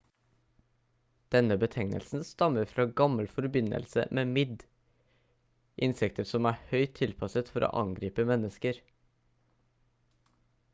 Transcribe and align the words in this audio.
denne 1.33 1.57
betegnelsen 1.63 2.25
stammer 2.29 2.71
fra 2.71 2.85
gammel 3.01 3.29
forbindelse 3.33 4.07
med 4.19 4.31
midd 4.33 4.65
insekter 5.89 6.29
som 6.33 6.49
er 6.55 6.61
høyt 6.73 6.99
tilpasset 7.03 7.53
for 7.55 7.69
å 7.69 7.73
angripe 7.85 8.29
mennesker 8.33 8.85